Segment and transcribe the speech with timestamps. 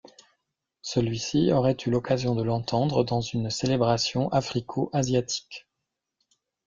[0.81, 5.67] Celui-ci aurait eu l'occasion de l'entendre dans une célébration africo-asiatique.